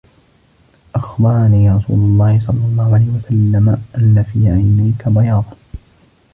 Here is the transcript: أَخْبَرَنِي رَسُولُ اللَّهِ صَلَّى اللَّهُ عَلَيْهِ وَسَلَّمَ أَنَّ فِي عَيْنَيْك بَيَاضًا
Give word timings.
أَخْبَرَنِي 0.95 1.71
رَسُولُ 1.71 1.99
اللَّهِ 1.99 2.39
صَلَّى 2.39 2.65
اللَّهُ 2.65 2.93
عَلَيْهِ 2.95 3.17
وَسَلَّمَ 3.17 3.69
أَنَّ 3.97 4.23
فِي 4.23 4.47
عَيْنَيْك 4.51 5.09
بَيَاضًا 5.09 5.57